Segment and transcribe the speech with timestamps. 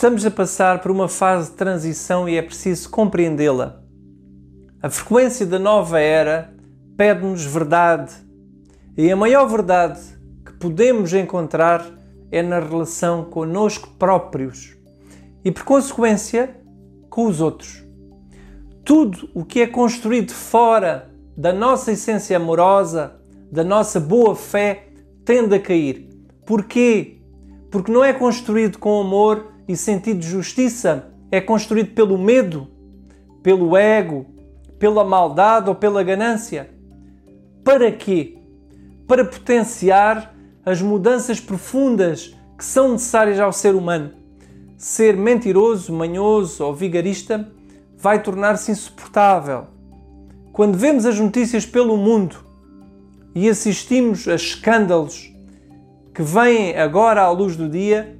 [0.00, 3.82] Estamos a passar por uma fase de transição e é preciso compreendê-la.
[4.82, 6.54] A frequência da nova era
[6.96, 8.10] pede-nos verdade.
[8.96, 10.00] E a maior verdade
[10.42, 11.84] que podemos encontrar
[12.32, 14.74] é na relação conosco próprios
[15.44, 16.56] e, por consequência,
[17.10, 17.84] com os outros.
[18.82, 23.20] Tudo o que é construído fora da nossa essência amorosa,
[23.52, 24.86] da nossa boa fé,
[25.26, 26.08] tende a cair.
[26.46, 27.18] Porquê?
[27.70, 32.66] Porque não é construído com amor e sentido de justiça, é construído pelo medo,
[33.40, 34.26] pelo ego,
[34.80, 36.70] pela maldade ou pela ganância.
[37.62, 38.36] Para quê?
[39.06, 40.34] Para potenciar
[40.66, 44.10] as mudanças profundas que são necessárias ao ser humano.
[44.76, 47.48] Ser mentiroso, manhoso ou vigarista
[47.96, 49.68] vai tornar-se insuportável.
[50.52, 52.44] Quando vemos as notícias pelo mundo
[53.36, 55.32] e assistimos a escândalos
[56.12, 58.19] que vêm agora à luz do dia,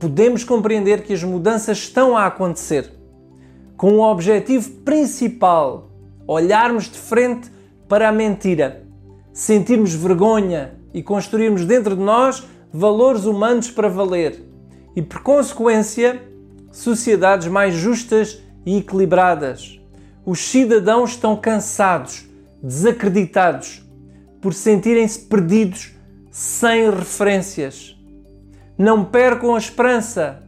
[0.00, 2.90] podemos compreender que as mudanças estão a acontecer
[3.76, 5.90] com o objetivo principal:
[6.26, 7.50] olharmos de frente
[7.86, 8.86] para a mentira,
[9.32, 14.42] sentirmos vergonha e construirmos dentro de nós valores humanos para valer
[14.96, 16.22] e, por consequência,
[16.72, 19.78] sociedades mais justas e equilibradas.
[20.24, 22.26] Os cidadãos estão cansados,
[22.62, 23.84] desacreditados,
[24.40, 25.92] por sentirem-se perdidos
[26.30, 27.99] sem referências.
[28.80, 30.42] Não percam a esperança.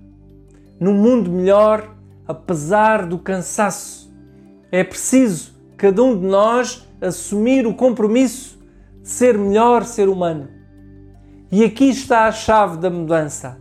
[0.80, 1.94] Num mundo melhor,
[2.26, 4.10] apesar do cansaço,
[4.70, 8.58] é preciso cada um de nós assumir o compromisso
[9.02, 10.48] de ser melhor ser humano.
[11.50, 13.60] E aqui está a chave da mudança.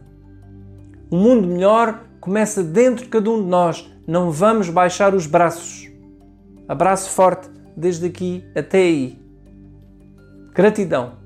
[1.09, 3.91] O mundo melhor começa dentro de cada um de nós.
[4.07, 5.91] Não vamos baixar os braços.
[6.65, 9.19] Abraço forte desde aqui até aí.
[10.53, 11.20] Gratidão.